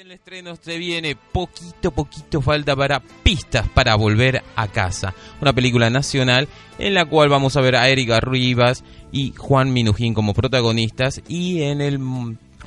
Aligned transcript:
El 0.00 0.12
estreno 0.12 0.56
se 0.56 0.78
viene 0.78 1.14
poquito, 1.14 1.90
poquito 1.90 2.40
falta 2.40 2.74
para 2.74 3.00
pistas 3.00 3.68
para 3.68 3.96
volver 3.96 4.42
a 4.56 4.66
casa. 4.66 5.12
Una 5.42 5.52
película 5.52 5.90
nacional 5.90 6.48
en 6.78 6.94
la 6.94 7.04
cual 7.04 7.28
vamos 7.28 7.58
a 7.58 7.60
ver 7.60 7.76
a 7.76 7.86
Erika 7.86 8.18
Rivas 8.18 8.82
y 9.12 9.34
Juan 9.36 9.74
Minujín 9.74 10.14
como 10.14 10.32
protagonistas 10.32 11.20
y 11.28 11.64
en 11.64 11.82
el 11.82 11.98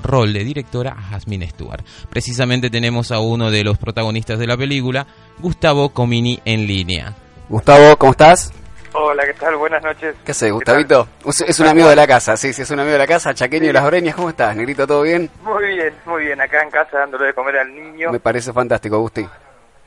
rol 0.04 0.31
de 0.31 0.43
directora 0.43 0.91
a 0.91 1.02
Jasmine 1.02 1.49
Stewart. 1.49 1.84
Precisamente 2.07 2.70
tenemos 2.70 3.12
a 3.12 3.20
uno 3.20 3.49
de 3.49 3.63
los 3.63 3.79
protagonistas 3.79 4.38
de 4.38 4.45
la 4.45 4.55
película, 4.55 5.07
Gustavo 5.40 5.90
Comini 5.90 6.40
en 6.45 6.68
línea. 6.68 7.15
Gustavo, 7.49 7.98
¿cómo 7.98 8.12
estás? 8.12 8.54
Hola, 8.95 9.23
¿qué 9.26 9.34
tal? 9.34 9.55
Buenas 9.55 9.81
noches. 9.84 10.15
¿Qué 10.23 10.31
haces, 10.31 10.52
Gustavito? 10.52 11.07
Es 11.48 11.59
un 11.59 11.65
amigo 11.65 11.90
de 11.90 11.95
la 11.95 12.05
casa, 12.05 12.38
sí, 12.38 12.54
sí, 12.54 12.62
es 12.62 12.70
un 12.70 12.79
amigo 12.79 12.93
de 12.93 12.99
la 12.99 13.07
casa, 13.07 13.34
chaqueño 13.34 13.65
de 13.65 13.73
las 13.73 13.84
Oreñas, 13.84 14.13
¿cómo 14.13 14.29
estás? 14.29 14.55
Negrito, 14.55 14.85
¿todo 14.85 15.02
bien? 15.02 15.31
Muy 15.43 15.65
bien, 15.65 15.73
muy 16.05 16.25
bien, 16.25 16.41
acá 16.41 16.61
en 16.61 16.69
casa 16.69 16.99
dándole 16.99 17.27
de 17.27 17.33
comer 17.33 17.57
al 17.57 17.73
niño. 17.73 18.11
Me 18.11 18.19
parece 18.19 18.51
fantástico, 18.53 18.99
Gusti. 18.99 19.27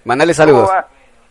Mandale 0.05 0.35
saludos. 0.35 0.71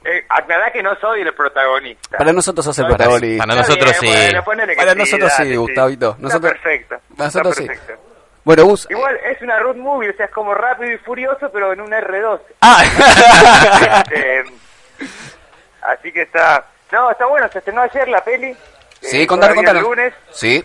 Eh, 0.04 0.24
aclará 0.30 0.72
que 0.72 0.84
no 0.84 0.96
soy 1.00 1.22
el 1.22 1.34
protagonista. 1.34 2.18
Para 2.18 2.32
nosotros 2.32 2.64
sos 2.64 2.78
el 2.80 2.86
protagonista. 2.86 3.44
Para 3.46 3.56
nosotros 3.60 3.96
sí. 4.00 4.08
Para 4.76 4.96
nosotros 4.96 5.34
sí, 5.36 5.56
Gustavito. 5.56 6.16
Nosotros... 6.20 6.52
Está 6.54 6.64
perfecto. 6.64 6.96
Nosotros 7.18 7.60
está 7.60 7.68
perfecto. 7.74 7.94
sí. 7.96 8.12
Bueno, 8.44 8.66
Gus. 8.66 8.88
Igual 8.92 9.18
es 9.26 9.42
una 9.42 9.58
road 9.58 9.76
movie, 9.78 10.12
o 10.12 10.14
sea, 10.14 10.28
es 10.28 10.32
como 10.32 10.54
rápido 10.54 10.94
y 10.94 10.98
furioso, 11.00 11.50
pero 11.52 11.74
en 11.74 11.82
un 11.82 11.90
R2. 11.92 12.40
Ah. 12.62 12.84
Este, 14.06 14.44
así 15.82 16.12
que 16.12 16.22
está. 16.22 16.64
No, 16.92 17.10
está 17.10 17.26
bueno, 17.26 17.48
se 17.50 17.58
estrenó 17.58 17.82
ayer 17.82 18.08
la 18.08 18.24
peli. 18.24 18.56
Sí, 19.02 19.24
eh, 19.24 19.28
contalo, 19.28 19.54
todavía 19.54 19.72
el 19.72 19.78
contalo. 19.78 19.96
lunes. 19.96 20.14
Sí. 20.32 20.64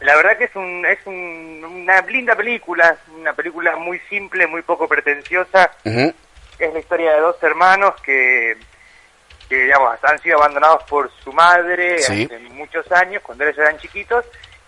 La 0.00 0.16
verdad 0.16 0.38
que 0.38 0.44
es, 0.44 0.56
un, 0.56 0.84
es 0.86 0.98
un- 1.04 1.62
una 1.64 2.00
linda 2.02 2.34
película, 2.34 2.96
una 3.14 3.32
película 3.34 3.76
muy 3.76 3.98
simple, 4.08 4.46
muy 4.46 4.62
poco 4.62 4.88
pretenciosa. 4.88 5.70
Es 5.84 6.72
la 6.72 6.78
historia 6.78 7.12
de 7.14 7.20
dos 7.20 7.42
hermanos 7.42 7.94
que, 8.02 8.56
que 9.48 9.56
digamos, 9.64 9.98
han 10.02 10.18
sido 10.20 10.38
abandonados 10.38 10.82
por 10.84 11.10
su 11.22 11.32
madre 11.32 11.98
Sí. 11.98 12.24
hace 12.24 12.38
muchos 12.50 12.90
años, 12.92 13.22
cuando 13.22 13.44
ellos 13.44 13.58
eran 13.58 13.78
chiquitos, 13.78 14.24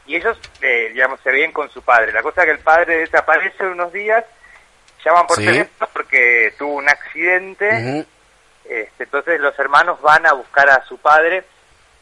y 0.07 0.17
ellos, 0.17 0.39
eh, 0.61 0.91
digamos, 0.93 1.21
se 1.21 1.31
ven 1.31 1.53
con 1.53 1.71
su 1.71 1.81
padre. 1.83 2.13
La 2.13 2.23
cosa 2.23 2.43
es 2.43 2.47
que 2.47 2.53
el 2.53 2.59
padre 2.59 2.99
desaparece 2.99 3.65
unos 3.65 3.93
días, 3.93 4.25
llaman 5.05 5.27
por 5.27 5.37
Sí. 5.39 5.45
teléfono 5.47 5.89
porque 5.93 6.53
tuvo 6.59 6.75
un 6.75 6.89
accidente, 6.89 8.07
este, 8.65 9.05
entonces 9.05 9.41
los 9.41 9.59
hermanos 9.59 10.01
van 10.03 10.27
a 10.27 10.33
buscar 10.33 10.69
a 10.71 10.85
su 10.85 10.99
padre 10.99 11.45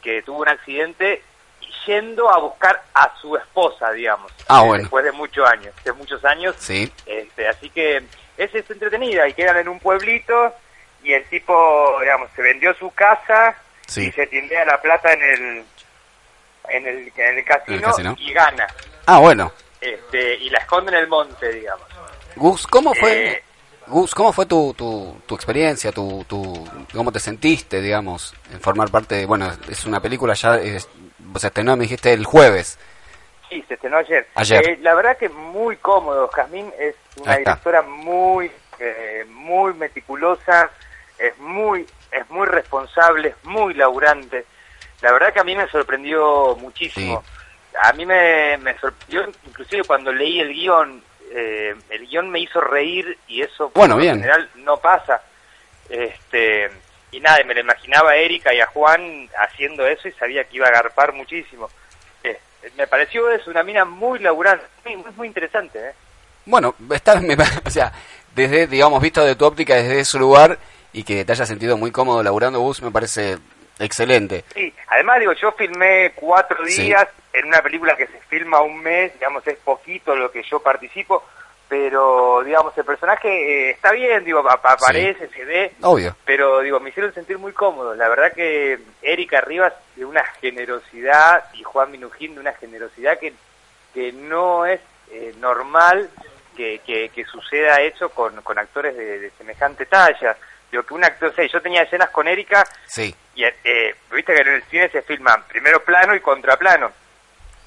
que 0.01 0.21
tuvo 0.23 0.39
un 0.41 0.49
accidente 0.49 1.21
yendo 1.85 2.29
a 2.29 2.39
buscar 2.39 2.83
a 2.93 3.13
su 3.21 3.35
esposa, 3.35 3.91
digamos. 3.91 4.31
Ah, 4.47 4.61
eh, 4.63 4.67
bueno. 4.67 4.81
Después 4.83 5.05
de 5.05 5.11
muchos 5.11 5.47
años, 5.49 5.73
de 5.83 5.93
muchos 5.93 6.23
años. 6.25 6.55
Sí. 6.59 6.91
Este, 7.05 7.47
así 7.47 7.69
que 7.69 7.97
es, 8.37 8.53
es 8.55 8.69
entretenida 8.69 9.27
y 9.27 9.33
quedan 9.33 9.57
en 9.57 9.67
un 9.67 9.79
pueblito 9.79 10.53
y 11.03 11.13
el 11.13 11.23
tipo, 11.25 11.97
digamos, 12.01 12.29
se 12.35 12.41
vendió 12.41 12.73
su 12.75 12.91
casa 12.91 13.55
Sí. 13.87 14.07
y 14.07 14.11
se 14.11 14.25
tindea 14.27 14.63
la 14.63 14.79
plata 14.81 15.11
en 15.11 15.21
el 15.21 15.65
en 16.69 16.87
el, 16.87 17.11
en 17.15 17.37
el 17.39 17.43
casino, 17.43 17.81
casino. 17.81 18.15
y 18.19 18.31
gana. 18.31 18.67
Ah, 19.05 19.19
bueno. 19.19 19.51
Este, 19.81 20.35
y 20.35 20.49
la 20.49 20.59
esconde 20.59 20.91
en 20.91 20.99
el 20.99 21.07
monte, 21.07 21.51
digamos. 21.51 21.85
Gus, 22.35 22.67
¿cómo 22.67 22.93
fue? 22.93 23.27
Eh, 23.33 23.43
Gus, 23.87 24.13
¿cómo 24.15 24.31
fue 24.31 24.45
tu, 24.45 24.73
tu, 24.75 25.21
tu 25.25 25.35
experiencia, 25.35 25.91
tu, 25.91 26.23
tu, 26.25 26.65
cómo 26.93 27.11
te 27.11 27.19
sentiste, 27.19 27.81
digamos, 27.81 28.33
en 28.53 28.61
formar 28.61 28.89
parte 28.89 29.15
de, 29.15 29.25
bueno, 29.25 29.51
es 29.67 29.83
una 29.85 29.99
película 29.99 30.33
ya, 30.35 30.55
es, 30.55 30.87
se 31.39 31.47
estrenó, 31.47 31.75
me 31.75 31.83
dijiste, 31.83 32.13
el 32.13 32.25
jueves. 32.25 32.77
Sí, 33.49 33.63
se 33.67 33.73
estrenó 33.73 33.97
ayer. 33.97 34.27
Ayer. 34.35 34.69
Eh, 34.69 34.77
la 34.81 34.93
verdad 34.95 35.17
que 35.17 35.29
muy 35.29 35.75
cómodo. 35.77 36.27
Jazmín 36.29 36.71
es 36.79 36.95
una 37.17 37.37
directora 37.37 37.81
muy, 37.81 38.51
eh, 38.79 39.25
muy 39.29 39.73
meticulosa, 39.73 40.69
es 41.17 41.37
muy, 41.39 41.85
es 42.11 42.29
muy 42.29 42.47
responsable, 42.47 43.29
es 43.29 43.43
muy 43.43 43.73
laburante. 43.73 44.45
La 45.01 45.11
verdad 45.11 45.33
que 45.33 45.39
a 45.39 45.43
mí 45.43 45.55
me 45.55 45.67
sorprendió 45.67 46.55
muchísimo. 46.57 47.23
A 47.83 47.93
mí 47.93 48.05
me, 48.05 48.57
me 48.57 48.77
sorprendió, 48.79 49.27
inclusive 49.47 49.83
cuando 49.83 50.11
leí 50.11 50.39
el 50.39 50.53
guion, 50.53 51.03
eh, 51.31 51.75
el 51.89 52.07
guion 52.07 52.29
me 52.29 52.39
hizo 52.39 52.59
reír 52.61 53.17
y 53.27 53.41
eso 53.41 53.71
Bueno, 53.73 53.97
bien. 53.97 54.15
general 54.15 54.49
no 54.55 54.77
pasa. 54.77 55.21
Este, 55.89 56.69
y 57.11 57.19
nada, 57.19 57.43
me 57.45 57.53
lo 57.53 57.59
imaginaba 57.59 58.11
a 58.11 58.15
Erika 58.15 58.53
y 58.53 58.61
a 58.61 58.67
Juan 58.67 59.29
haciendo 59.37 59.85
eso 59.85 60.07
y 60.07 60.11
sabía 60.13 60.43
que 60.45 60.57
iba 60.57 60.67
a 60.67 60.69
agarpar 60.69 61.13
muchísimo. 61.13 61.69
Eh, 62.23 62.39
me 62.77 62.87
pareció 62.87 63.29
es 63.31 63.45
una 63.47 63.63
mina 63.63 63.85
muy 63.85 64.19
laburante, 64.19 64.65
muy, 64.85 65.03
muy, 65.15 65.27
interesante. 65.27 65.79
¿eh? 65.79 65.91
Bueno, 66.45 66.75
está, 66.93 67.15
me 67.21 67.35
o 67.65 67.69
sea, 67.69 67.91
desde, 68.33 68.67
digamos, 68.67 69.01
visto 69.01 69.23
de 69.25 69.35
tu 69.35 69.45
óptica 69.45 69.75
desde 69.75 69.99
ese 69.99 70.17
lugar 70.17 70.57
y 70.93 71.03
que 71.03 71.25
te 71.25 71.31
hayas 71.31 71.47
sentido 71.47 71.77
muy 71.77 71.91
cómodo 71.91 72.23
laburando 72.23 72.59
Gus, 72.59 72.81
me 72.81 72.91
parece 72.91 73.37
excelente. 73.79 74.43
Sí, 74.53 74.73
además 74.87 75.19
digo, 75.19 75.33
yo 75.33 75.51
filmé 75.53 76.11
cuatro 76.15 76.65
Sí. 76.67 76.83
días 76.83 77.07
en 77.33 77.45
una 77.47 77.61
película 77.61 77.95
que 77.95 78.07
se 78.07 78.19
filma 78.29 78.61
un 78.61 78.81
mes, 78.81 79.13
digamos, 79.13 79.45
es 79.47 79.57
poquito 79.59 80.15
lo 80.15 80.31
que 80.31 80.43
yo 80.43 80.59
participo, 80.59 81.23
pero 81.71 82.43
digamos, 82.43 82.77
el 82.77 82.83
personaje 82.83 83.29
eh, 83.29 83.69
está 83.71 83.93
bien, 83.93 84.25
digo, 84.25 84.39
ap- 84.39 84.65
aparece, 84.65 85.29
se 85.29 85.45
ve, 85.45 85.71
Obvio. 85.81 86.13
pero 86.25 86.59
digo, 86.59 86.81
me 86.81 86.89
hicieron 86.89 87.13
sentir 87.13 87.37
muy 87.37 87.53
cómodo. 87.53 87.95
La 87.95 88.09
verdad 88.09 88.33
que 88.33 88.77
Erika 89.01 89.39
Rivas 89.39 89.71
de 89.95 90.03
una 90.03 90.21
generosidad 90.41 91.45
y 91.53 91.63
Juan 91.63 91.89
Minujín 91.89 92.33
de 92.33 92.41
una 92.41 92.51
generosidad 92.55 93.17
que, 93.17 93.33
que 93.93 94.11
no 94.11 94.65
es 94.65 94.81
eh, 95.11 95.33
normal 95.39 96.09
que, 96.57 96.79
que, 96.85 97.07
que 97.07 97.23
suceda 97.23 97.79
eso 97.79 98.09
con, 98.09 98.41
con 98.41 98.59
actores 98.59 98.93
de, 98.97 99.19
de 99.19 99.29
semejante 99.37 99.85
talla. 99.85 100.35
Digo, 100.69 100.83
que 100.83 100.93
un 100.93 101.05
actor, 101.05 101.29
o 101.29 101.33
sea, 101.33 101.47
yo 101.47 101.61
tenía 101.61 101.83
escenas 101.83 102.09
con 102.09 102.27
Erika 102.27 102.65
Sí. 102.85 103.15
y 103.35 103.45
eh, 103.45 103.95
viste 104.11 104.35
que 104.35 104.41
en 104.41 104.47
el 104.55 104.63
cine 104.63 104.89
se 104.89 105.03
filman 105.03 105.43
primero 105.47 105.81
plano 105.85 106.13
y 106.15 106.19
contraplano. 106.19 106.91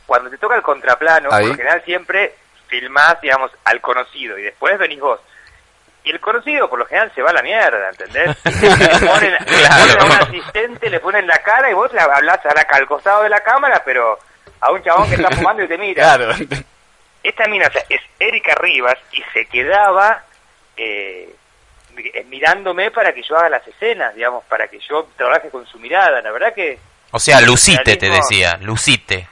Cuando 0.05 0.29
te 0.29 0.37
toca 0.37 0.57
el 0.57 0.63
contraplano, 0.63 1.31
Ahí. 1.33 1.47
por 1.47 1.57
general 1.57 1.83
siempre 1.87 2.35
filmás, 2.69 3.21
digamos, 3.21 3.51
al 3.65 3.81
conocido 3.81 4.39
y 4.39 4.43
después 4.43 4.79
venís 4.79 5.01
vos. 5.01 5.21
Y 6.05 6.11
el 6.11 6.21
conocido, 6.21 6.69
por 6.69 6.79
lo 6.79 6.85
general, 6.87 7.11
se 7.15 7.23
va 7.23 7.31
a 7.31 7.35
la 7.35 7.43
mierda, 7.43 7.89
¿entendés? 7.89 8.37
le 8.45 9.07
ponen, 9.07 9.33
le 9.33 9.69
ponen 9.69 9.99
a 10.01 10.05
un 10.05 10.13
asistente, 10.13 10.91
le 10.91 11.01
ponen 11.01 11.27
la 11.27 11.39
cara 11.39 11.71
y 11.71 11.75
vos 11.75 11.91
le 11.93 12.01
hablás 12.01 12.45
ahora 12.45 12.67
al 12.71 12.87
costado 12.87 13.23
de 13.23 13.31
la 13.31 13.41
cámara, 13.41 13.83
pero 13.85 14.19
a 14.61 14.71
un 14.71 14.83
chabón 14.83 15.09
que 15.09 15.15
está 15.15 15.31
fumando 15.35 15.63
y 15.63 15.69
te 15.69 15.79
mira. 15.79 16.03
Claro. 16.17 16.35
Esta 17.23 17.47
mina, 17.49 17.69
o 17.69 17.73
sea, 17.73 17.83
es 17.89 18.03
Erika 18.19 18.55
Rivas 18.57 18.99
y 19.13 19.23
se 19.33 19.47
quedaba 19.47 20.23
eh, 20.77 21.35
mi- 21.95 22.13
mirándome 22.29 22.91
para 22.91 23.15
que 23.15 23.23
yo 23.23 23.37
haga 23.39 23.49
las 23.49 23.67
escenas, 23.67 24.15
digamos, 24.15 24.45
para 24.45 24.69
que 24.69 24.79
yo 24.81 25.09
trabaje 25.17 25.49
con 25.49 25.67
su 25.67 25.79
mirada. 25.79 26.21
La 26.21 26.33
verdad 26.33 26.53
que 26.53 26.79
O 27.13 27.19
sea, 27.19 27.41
lucite, 27.41 27.97
te 27.97 28.11
decía, 28.11 28.59
lucite. 28.61 29.27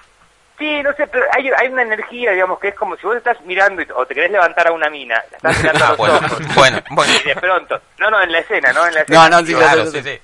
Sí, 0.63 0.81
no 0.83 0.93
sé, 0.95 1.09
pero 1.09 1.27
hay, 1.37 1.51
hay 1.59 1.69
una 1.69 1.83
energía, 1.83 2.31
digamos, 2.31 2.61
que 2.61 2.69
es 2.69 2.75
como 2.77 2.97
si 2.97 3.05
vos 3.05 3.17
estás 3.17 3.41
mirando 3.41 3.83
y- 3.83 3.89
o 3.97 4.07
te 4.07 4.15
querés 4.15 4.31
levantar 4.31 4.69
a 4.69 4.73
una 4.73 4.89
mina, 4.89 5.17
la 5.43 5.51
estás 5.51 5.59
mirando 5.61 5.85
a 5.85 5.87
Ah, 5.87 5.91
los 5.91 5.99
bueno, 5.99 6.15
ojos, 6.19 6.39
bueno, 6.55 6.83
bueno. 6.91 7.13
y 7.25 7.29
de 7.29 7.35
pronto, 7.35 7.81
no, 7.99 8.11
no, 8.13 8.23
en 8.23 8.31
la 8.31 8.39
escena, 8.39 8.73
¿no? 8.73 8.87
En 8.87 8.95
la 8.95 9.01
escena. 9.01 9.29
No, 9.29 9.41
no, 9.41 9.45
sí, 9.47 9.53
Y 9.53 9.57
claro, 9.57 9.87
sí, 9.87 10.03
sí. 10.05 10.21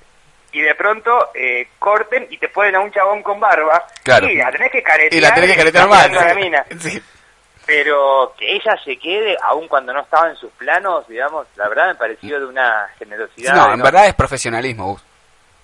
Y 0.52 0.60
de 0.60 0.74
pronto 0.76 1.30
eh, 1.34 1.68
corten 1.80 2.28
y 2.30 2.38
te 2.38 2.48
ponen 2.50 2.76
a 2.76 2.80
un 2.80 2.92
chabón 2.92 3.20
con 3.24 3.40
barba, 3.40 3.84
Claro. 4.04 4.28
y 4.28 4.36
la 4.36 4.52
tenés 4.52 4.70
que 4.70 4.82
caretear. 4.82 5.12
Y 5.14 5.20
la 5.20 5.34
tenés 5.34 5.50
que 5.50 5.56
caretear 5.56 5.88
más. 5.88 6.04
a 6.04 6.08
la 6.08 6.34
mina. 6.34 6.64
Sí. 6.78 7.02
Pero 7.66 8.32
que 8.38 8.54
ella 8.56 8.76
se 8.82 8.96
quede, 8.98 9.36
aun 9.42 9.68
cuando 9.68 9.92
no 9.92 10.00
estaba 10.00 10.30
en 10.30 10.36
sus 10.36 10.50
planos, 10.52 11.06
digamos, 11.06 11.46
la 11.56 11.68
verdad 11.68 11.88
me 11.88 11.94
pareció 11.96 12.40
de 12.40 12.46
una 12.46 12.88
generosidad. 12.98 13.54
No, 13.54 13.72
en 13.72 13.78
¿no? 13.80 13.84
verdad 13.84 14.06
es 14.06 14.14
profesionalismo, 14.14 14.92
Gus. 14.92 15.04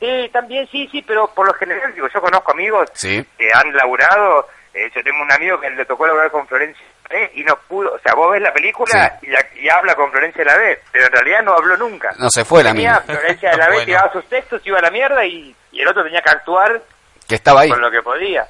Sí, 0.01 0.29
también 0.31 0.69
sí, 0.71 0.87
sí, 0.93 1.01
pero 1.01 1.29
por 1.29 1.47
lo 1.47 1.55
general, 1.55 1.95
digo, 1.95 2.09
yo 2.13 2.21
conozco 2.21 2.53
amigos 2.53 2.91
Sí. 2.93 3.25
que 3.39 3.49
han 3.55 3.75
laburado, 3.75 4.47
eh, 4.75 4.91
yo 4.95 5.03
tengo 5.03 5.23
un 5.23 5.33
amigo 5.33 5.59
que 5.61 5.71
le 5.71 5.85
tocó 5.85 6.07
laburar 6.07 6.31
con 6.31 6.47
Florencia 6.47 6.85
¿eh? 7.11 7.31
y 7.35 7.45
no 7.45 7.57
pudo, 7.69 7.95
o 7.95 7.99
sea, 8.01 8.15
vos 8.15 8.33
ves 8.33 8.43
la 8.43 8.53
película 8.53 9.19
y, 9.23 9.29
la- 9.29 9.47
y 9.57 9.69
habla 9.69 9.95
con 9.95 10.11
Florencia 10.11 10.45
de 10.45 10.51
la 10.51 10.57
B, 10.57 10.81
pero 10.93 11.07
en 11.07 11.13
realidad 11.13 11.43
no 11.43 11.53
habló 11.55 11.77
nunca. 11.77 12.11
No 12.19 12.29
se 12.31 12.45
fue 12.45 12.63
la 12.65 12.73
Tenía 12.73 13.01
mina. 13.01 13.01
Florencia 13.03 13.51
de 13.51 13.57
la 13.57 13.67
B 13.69 13.73
Bueno. 13.75 13.87
tiraba 13.87 14.13
sus 14.13 14.25
textos, 14.29 14.61
iba 14.65 14.79
a 14.79 14.83
la 14.83 14.91
mierda 14.91 15.25
y, 15.25 15.55
y 15.73 15.81
el 15.81 15.89
otro 15.89 16.03
tenía 16.05 16.21
que 16.23 16.31
actuar 16.31 16.83
Que 17.29 17.37
estaba 17.37 17.61
ahí. 17.63 17.71
con 17.71 17.81
lo 17.81 17.91
que 17.91 18.03
podía. 18.03 18.47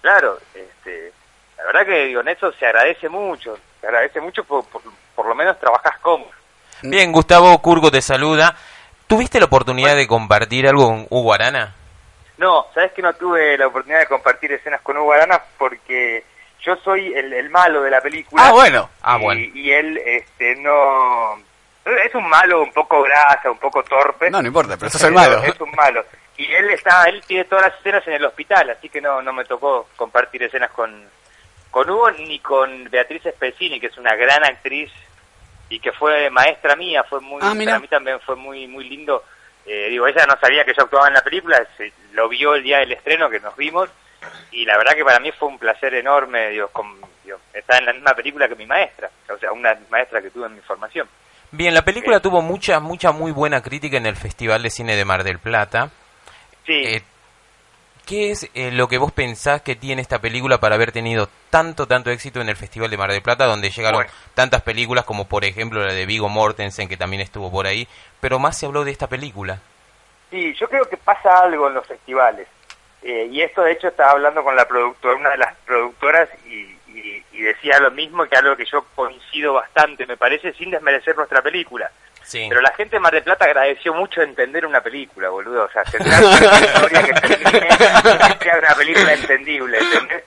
Claro, 0.00 0.38
este, 0.54 1.12
la 1.58 1.64
verdad 1.64 1.86
que 1.86 2.06
digo, 2.06 2.20
en 2.22 2.28
eso 2.28 2.52
se 2.52 2.66
agradece 2.66 3.08
mucho, 3.08 3.56
se 3.80 3.86
agradece 3.86 4.20
mucho 4.20 4.42
por, 4.44 4.64
por, 4.66 4.82
por 5.14 5.26
lo 5.26 5.34
menos 5.34 5.58
trabajas 5.60 5.96
cómodo. 6.00 6.30
Bien, 6.82 7.12
Gustavo 7.12 7.56
Curgo 7.62 7.90
te 7.92 8.02
saluda. 8.02 8.56
¿Tuviste 9.06 9.38
la 9.38 9.44
oportunidad 9.46 9.94
de 9.94 10.08
compartir 10.08 10.66
algo 10.66 10.86
con 10.88 11.06
Hugo 11.10 11.34
Arana? 11.34 11.74
No, 12.42 12.66
sabes 12.74 12.90
que 12.90 13.02
no 13.02 13.14
tuve 13.14 13.56
la 13.56 13.68
oportunidad 13.68 14.00
de 14.00 14.08
compartir 14.08 14.50
escenas 14.50 14.80
con 14.80 14.96
Hugo 14.96 15.12
Arana 15.12 15.40
porque 15.56 16.24
yo 16.60 16.74
soy 16.74 17.14
el, 17.14 17.32
el 17.32 17.48
malo 17.50 17.82
de 17.82 17.90
la 17.90 18.00
película. 18.00 18.48
Ah, 18.48 18.50
bueno. 18.50 18.90
Ah, 19.00 19.16
y, 19.16 19.22
bueno. 19.22 19.40
y 19.54 19.70
él 19.70 19.96
este, 20.04 20.56
no... 20.56 21.40
Es 21.84 22.12
un 22.16 22.28
malo 22.28 22.62
un 22.62 22.72
poco 22.72 23.00
grasa, 23.02 23.48
un 23.48 23.58
poco 23.58 23.84
torpe. 23.84 24.28
No, 24.28 24.42
no 24.42 24.48
importa, 24.48 24.76
pero 24.76 24.90
sos 24.90 25.04
el 25.04 25.12
malo. 25.12 25.40
Es 25.44 25.60
un 25.60 25.70
malo. 25.70 26.04
Y 26.36 26.52
él 26.52 26.70
está, 26.70 27.04
él 27.04 27.22
tiene 27.24 27.44
todas 27.44 27.66
las 27.66 27.78
escenas 27.78 28.04
en 28.08 28.14
el 28.14 28.24
hospital, 28.24 28.70
así 28.70 28.88
que 28.88 29.00
no, 29.00 29.22
no 29.22 29.32
me 29.32 29.44
tocó 29.44 29.86
compartir 29.94 30.42
escenas 30.42 30.72
con, 30.72 31.08
con 31.70 31.88
Hugo 31.88 32.10
ni 32.10 32.40
con 32.40 32.90
Beatriz 32.90 33.22
Spezzini, 33.22 33.78
que 33.78 33.86
es 33.86 33.98
una 33.98 34.16
gran 34.16 34.42
actriz 34.44 34.90
y 35.68 35.78
que 35.78 35.92
fue 35.92 36.28
maestra 36.30 36.74
mía, 36.74 37.04
fue 37.08 37.20
muy, 37.20 37.38
Ah, 37.40 37.54
para 37.56 37.78
mí 37.78 37.86
también 37.86 38.18
fue 38.18 38.34
muy, 38.34 38.66
muy 38.66 38.88
lindo. 38.88 39.22
Eh, 39.66 39.88
digo, 39.90 40.06
ella 40.06 40.26
no 40.26 40.36
sabía 40.40 40.64
que 40.64 40.74
yo 40.76 40.82
actuaba 40.84 41.08
en 41.08 41.14
la 41.14 41.22
película, 41.22 41.64
se, 41.76 41.92
lo 42.12 42.28
vio 42.28 42.54
el 42.54 42.62
día 42.62 42.78
del 42.78 42.92
estreno 42.92 43.30
que 43.30 43.40
nos 43.40 43.56
vimos 43.56 43.88
y 44.50 44.64
la 44.64 44.76
verdad 44.76 44.94
que 44.94 45.04
para 45.04 45.20
mí 45.20 45.30
fue 45.32 45.48
un 45.48 45.58
placer 45.58 45.94
enorme, 45.94 46.50
digo, 46.50 46.68
con, 46.68 47.00
digo, 47.24 47.38
estar 47.54 47.78
en 47.78 47.86
la 47.86 47.92
misma 47.92 48.14
película 48.14 48.48
que 48.48 48.54
mi 48.56 48.66
maestra, 48.66 49.10
o 49.32 49.38
sea, 49.38 49.52
una 49.52 49.76
maestra 49.90 50.20
que 50.20 50.30
tuve 50.30 50.46
en 50.46 50.54
mi 50.56 50.60
formación. 50.60 51.08
Bien, 51.50 51.74
la 51.74 51.82
película 51.84 52.16
Eh. 52.16 52.20
tuvo 52.20 52.40
mucha, 52.42 52.80
mucha, 52.80 53.12
muy 53.12 53.30
buena 53.30 53.60
crítica 53.62 53.96
en 53.96 54.06
el 54.06 54.16
Festival 54.16 54.62
de 54.62 54.70
Cine 54.70 54.96
de 54.96 55.04
Mar 55.04 55.22
del 55.22 55.38
Plata. 55.38 55.90
Sí, 56.66 56.72
Eh, 56.72 57.02
¿Qué 58.06 58.30
es 58.32 58.50
eh, 58.54 58.70
lo 58.72 58.88
que 58.88 58.98
vos 58.98 59.12
pensás 59.12 59.62
que 59.62 59.76
tiene 59.76 60.02
esta 60.02 60.18
película 60.20 60.58
para 60.58 60.74
haber 60.74 60.90
tenido 60.92 61.28
tanto, 61.50 61.86
tanto 61.86 62.10
éxito 62.10 62.40
en 62.40 62.48
el 62.48 62.56
Festival 62.56 62.90
de 62.90 62.96
Mar 62.96 63.10
del 63.12 63.22
Plata, 63.22 63.46
donde 63.46 63.70
llegaron 63.70 63.98
Bueno. 64.02 64.10
tantas 64.34 64.62
películas 64.62 65.04
como 65.04 65.28
por 65.28 65.44
ejemplo 65.44 65.84
la 65.84 65.92
de 65.92 66.04
Vigo 66.04 66.28
Mortensen, 66.28 66.88
que 66.88 66.96
también 66.96 67.22
estuvo 67.22 67.50
por 67.50 67.66
ahí, 67.66 67.86
pero 68.20 68.38
más 68.38 68.58
se 68.58 68.66
habló 68.66 68.84
de 68.84 68.90
esta 68.90 69.06
película? 69.08 69.60
Sí, 70.30 70.52
yo 70.54 70.68
creo 70.68 70.88
que 70.88 70.96
pasa 70.96 71.38
algo 71.42 71.68
en 71.68 71.74
los 71.74 71.86
festivales. 71.86 72.48
Eh, 73.02 73.28
y 73.30 73.40
esto, 73.42 73.62
de 73.62 73.72
hecho, 73.72 73.88
estaba 73.88 74.12
hablando 74.12 74.42
con 74.42 74.56
la 74.56 74.66
productora, 74.66 75.16
una 75.16 75.30
de 75.30 75.38
las 75.38 75.54
productoras, 75.66 76.28
y, 76.46 76.76
y- 76.88 77.24
y 77.32 77.42
decía 77.42 77.78
lo 77.80 77.90
mismo, 77.90 78.24
que 78.26 78.36
algo 78.36 78.56
que 78.56 78.64
yo 78.64 78.84
coincido 78.94 79.54
bastante, 79.54 80.06
me 80.06 80.16
parece, 80.16 80.52
sin 80.54 80.70
desmerecer 80.70 81.16
nuestra 81.16 81.42
película. 81.42 81.90
Sí. 82.24 82.46
Pero 82.48 82.60
la 82.60 82.72
gente 82.72 82.96
de 82.96 83.00
Mar 83.00 83.12
del 83.12 83.22
Plata 83.22 83.44
agradeció 83.44 83.92
mucho 83.94 84.22
entender 84.22 84.64
una 84.64 84.80
película, 84.80 85.28
boludo. 85.28 85.64
O 85.64 85.70
sea, 85.70 85.82
tendrá 85.84 86.18
una 86.18 86.60
historia 86.60 87.02
que 87.02 88.44
sea 88.44 88.58
una 88.58 88.74
película 88.74 89.12
entendible, 89.12 89.78
¿entendés? 89.78 90.24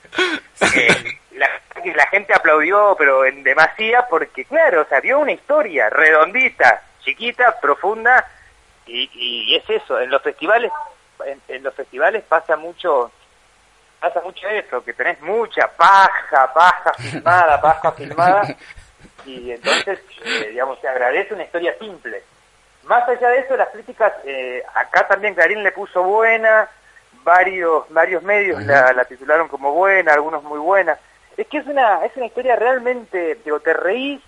Eh, 0.76 1.20
la, 1.34 1.50
la 1.96 2.08
gente 2.08 2.34
aplaudió, 2.34 2.96
pero 2.98 3.26
en 3.26 3.44
demasía, 3.44 4.06
porque, 4.10 4.46
claro, 4.46 4.82
o 4.82 4.86
sea, 4.86 5.00
vio 5.00 5.20
una 5.20 5.32
historia 5.32 5.90
redondita, 5.90 6.82
chiquita, 7.04 7.60
profunda, 7.60 8.26
y, 8.86 9.10
y 9.14 9.56
es 9.56 9.70
eso. 9.70 10.00
En 10.00 10.10
los 10.10 10.22
festivales, 10.22 10.72
en, 11.26 11.42
en 11.48 11.64
los 11.64 11.74
festivales 11.74 12.24
pasa 12.24 12.56
mucho 12.56 13.12
pasa 14.00 14.22
mucho 14.22 14.48
eso, 14.48 14.84
que 14.84 14.94
tenés 14.94 15.20
mucha 15.22 15.68
paja, 15.68 16.54
paja 16.54 16.94
filmada, 16.94 17.60
paja 17.60 17.92
filmada, 17.94 18.56
y 19.26 19.52
entonces, 19.52 20.00
eh, 20.24 20.48
digamos, 20.52 20.80
se 20.80 20.88
agradece 20.88 21.34
una 21.34 21.44
historia 21.44 21.76
simple. 21.80 22.22
Más 22.84 23.08
allá 23.10 23.30
de 23.30 23.40
eso, 23.40 23.58
las 23.58 23.70
críticas, 23.70 24.14
eh, 24.26 24.62
acá 24.76 25.08
también 25.08 25.34
Clarín 25.34 25.64
le 25.64 25.72
puso 25.72 26.04
buena, 26.04 26.70
varios 27.24 27.86
varios 27.90 28.22
medios 28.22 28.62
la, 28.64 28.94
la 28.94 29.06
titularon 29.06 29.48
como 29.48 29.72
buena, 29.72 30.14
algunos 30.14 30.44
muy 30.44 30.60
buena. 30.60 30.98
Es 31.36 31.48
que 31.48 31.58
es 31.58 31.66
una 31.66 32.06
es 32.06 32.16
una 32.16 32.28
historia 32.28 32.56
realmente, 32.56 33.40
digo, 33.44 33.60
te 33.60 33.74
reís 33.74 34.22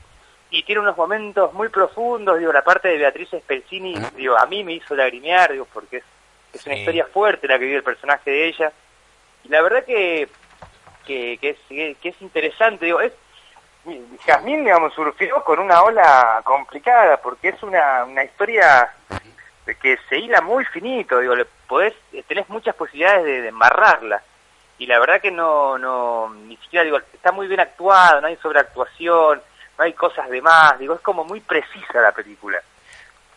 y 0.50 0.64
tiene 0.64 0.82
unos 0.82 0.98
momentos 0.98 1.54
muy 1.54 1.70
profundos, 1.70 2.40
digo, 2.40 2.52
la 2.52 2.64
parte 2.64 2.88
de 2.88 2.98
Beatriz 2.98 3.30
Spezzini, 3.30 3.94
digo, 4.16 4.36
a 4.38 4.46
mí 4.48 4.64
me 4.64 4.74
hizo 4.74 4.96
lagrimear, 4.96 5.52
digo, 5.52 5.68
porque 5.72 5.98
es, 5.98 6.04
es 6.54 6.66
una 6.66 6.76
Sí. 6.76 6.80
historia 6.82 7.06
fuerte 7.06 7.48
la 7.48 7.60
que 7.60 7.66
vive 7.66 7.78
el 7.78 7.84
personaje 7.84 8.32
de 8.32 8.46
ella. 8.48 8.72
Y 9.44 9.50
la 9.50 9.62
verdad 9.62 9.84
que, 9.86 10.28
que, 11.06 11.38
que 11.40 11.50
es, 11.52 11.58
que 12.02 12.10
es 12.10 12.22
interesante, 12.22 12.86
digo, 12.86 13.00
es, 13.02 13.14
Jazmín, 14.26 14.64
digamos, 14.66 14.94
surgió 14.94 15.44
con 15.44 15.60
una 15.60 15.82
ola 15.84 16.42
complicada, 16.44 17.18
porque 17.18 17.50
es 17.50 17.64
una, 17.64 18.04
una 18.06 18.24
historia 18.24 18.92
que 19.82 19.98
se 20.10 20.18
hila 20.18 20.42
muy 20.42 20.64
finito, 20.66 21.20
digo, 21.20 21.36
le 21.36 21.46
podés, 21.68 21.94
tenés 22.28 22.48
muchas 22.50 22.76
posibilidades 22.76 23.24
de, 23.26 23.42
de 23.42 23.48
embarrarla. 23.50 24.22
Y 24.80 24.86
la 24.86 25.00
verdad 25.00 25.20
que 25.22 25.32
no, 25.32 25.78
no, 25.78 26.30
ni 26.34 26.56
siquiera, 26.58 26.84
digo, 26.86 26.98
está 27.14 27.32
muy 27.32 27.48
bien 27.48 27.60
actuado, 27.60 28.22
no 28.22 28.28
hay 28.28 28.36
sobreactuación, 28.38 29.42
no 29.78 29.84
hay 29.84 29.94
cosas 29.94 30.30
de 30.30 30.42
más, 30.42 30.78
digo, 30.80 30.94
es 30.96 31.02
como 31.02 31.24
muy 31.26 31.40
precisa 31.42 32.00
la 32.02 32.12
película. 32.12 32.60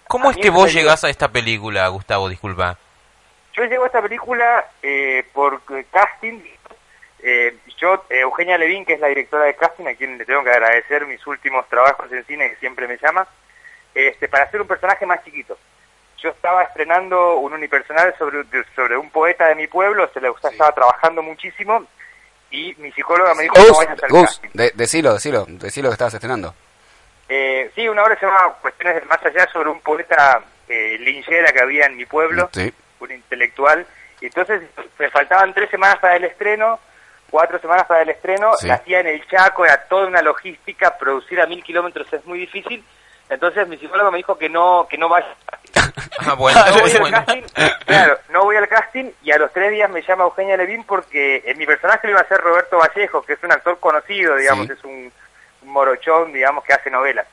¿Cómo 0.06 0.28
a 0.28 0.32
es 0.32 0.38
que 0.38 0.50
vos 0.50 0.70
dio- 0.70 0.80
llegás 0.80 1.02
a 1.04 1.08
esta 1.10 1.28
película, 1.28 1.86
Gustavo? 1.88 2.28
Disculpa. 2.28 2.76
Yo 3.54 3.64
llego 3.64 3.84
a 3.84 3.86
esta 3.86 4.02
película 4.02 4.64
eh, 4.82 5.26
por 5.32 5.60
casting. 5.90 6.40
Eh, 7.22 7.54
yo, 7.78 8.04
eh, 8.08 8.20
Eugenia 8.20 8.56
Levin, 8.58 8.84
que 8.84 8.94
es 8.94 9.00
la 9.00 9.08
directora 9.08 9.44
de 9.44 9.54
casting, 9.54 9.86
a 9.86 9.94
quien 9.94 10.16
le 10.18 10.24
tengo 10.24 10.42
que 10.44 10.50
agradecer 10.50 11.06
mis 11.06 11.24
últimos 11.26 11.68
trabajos 11.68 12.10
en 12.12 12.24
cine, 12.24 12.50
que 12.50 12.56
siempre 12.56 12.88
me 12.88 12.96
llama, 12.98 13.26
este, 13.94 14.28
para 14.28 14.44
hacer 14.44 14.60
un 14.60 14.66
personaje 14.66 15.04
más 15.06 15.22
chiquito. 15.24 15.58
Yo 16.18 16.30
estaba 16.30 16.62
estrenando 16.64 17.36
un 17.36 17.52
unipersonal 17.52 18.14
sobre, 18.18 18.42
sobre 18.74 18.96
un 18.96 19.10
poeta 19.10 19.46
de 19.48 19.54
mi 19.54 19.66
pueblo, 19.66 20.08
se 20.12 20.20
le 20.20 20.28
estaba 20.28 20.72
trabajando 20.72 21.22
muchísimo, 21.22 21.86
y 22.50 22.74
mi 22.78 22.90
psicóloga 22.92 23.34
me 23.34 23.44
dijo, 23.44 23.54
no 23.56 23.64
Gus, 23.68 23.76
vayas 23.78 24.02
al 24.02 24.10
Gus, 24.10 24.26
casting. 24.26 24.48
de- 24.54 24.72
decilo, 24.74 25.14
decilo, 25.14 25.46
decilo 25.48 25.88
que 25.88 25.92
estabas 25.94 26.14
estrenando. 26.14 26.54
Eh, 27.28 27.70
sí, 27.74 27.88
una 27.88 28.02
obra 28.02 28.18
se 28.18 28.26
llama 28.26 28.54
Cuestiones 28.60 28.96
del 28.96 29.06
Más 29.08 29.24
Allá 29.24 29.46
sobre 29.52 29.68
un 29.70 29.80
poeta 29.80 30.42
eh, 30.68 30.96
linchera 31.00 31.52
que 31.52 31.60
había 31.62 31.86
en 31.86 31.96
mi 31.96 32.04
pueblo. 32.06 32.48
Sí. 32.52 32.72
un 33.00 33.12
intelectual. 33.12 33.86
Entonces 34.20 34.62
me 34.98 35.08
faltaban 35.10 35.54
tres 35.54 35.70
semanas 35.70 35.98
para 36.00 36.16
el 36.16 36.24
estreno, 36.24 36.78
cuatro 37.30 37.58
semanas 37.60 37.86
para 37.86 38.02
el 38.02 38.10
estreno, 38.10 38.52
Sí. 38.58 38.66
la 38.66 38.74
hacía 38.74 39.00
en 39.00 39.06
el 39.08 39.26
Chaco, 39.28 39.64
era 39.64 39.84
toda 39.88 40.06
una 40.06 40.20
logística, 40.22 40.96
producir 40.98 41.40
a 41.40 41.46
mil 41.46 41.62
kilómetros 41.64 42.12
es 42.12 42.24
muy 42.26 42.38
difícil. 42.40 42.84
Entonces 43.28 43.68
mi 43.68 43.76
psicólogo 43.78 44.10
me 44.10 44.18
dijo 44.18 44.36
que 44.36 44.48
no, 44.48 44.86
que 44.90 44.98
no 44.98 45.08
vaya. 45.08 45.34
Ah, 46.22 46.34
bueno, 46.34 46.60
No 46.66 46.72
voy 46.82 46.90
al 46.92 47.00
bueno. 47.00 47.16
casting, 47.24 47.42
claro, 47.86 48.18
no 48.28 48.42
voy 48.44 48.56
al 48.56 48.68
casting 48.68 49.10
y 49.22 49.30
a 49.32 49.38
los 49.38 49.50
tres 49.52 49.70
días 49.70 49.88
me 49.88 50.02
llama 50.02 50.24
Eugenia 50.24 50.56
Levin 50.56 50.84
porque 50.84 51.42
en 51.46 51.56
mi 51.56 51.64
personaje 51.64 52.06
lo 52.06 52.12
iba 52.12 52.20
a 52.20 52.28
ser 52.28 52.38
Roberto 52.40 52.76
Vallejo, 52.78 53.22
que 53.22 53.32
es 53.34 53.42
un 53.42 53.50
actor 53.52 53.78
conocido, 53.80 54.36
digamos, 54.36 54.66
Sí. 54.66 54.72
es 54.74 54.84
un, 54.84 55.10
un 55.62 55.68
morochón, 55.68 56.32
digamos, 56.32 56.62
que 56.64 56.74
hace 56.74 56.90
novelas. 56.90 57.26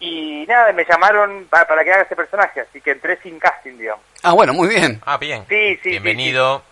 Y 0.00 0.44
nada, 0.46 0.72
me 0.72 0.84
llamaron 0.84 1.46
para, 1.48 1.66
para 1.66 1.82
que 1.84 1.92
haga 1.92 2.02
ese 2.02 2.14
personaje, 2.16 2.60
así 2.60 2.80
que 2.80 2.90
entré 2.92 3.16
sin 3.22 3.38
casting, 3.38 3.78
digamos. 3.78 4.04
Ah, 4.22 4.32
bueno, 4.32 4.52
muy 4.52 4.68
bien. 4.68 5.00
Ah, 5.06 5.16
bien. 5.16 5.44
Sí, 5.48 5.74
sí, 5.76 5.80
sí, 5.84 5.90
Bienvenido. 5.90 6.58
Sí, 6.58 6.67